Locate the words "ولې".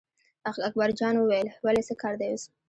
1.65-1.83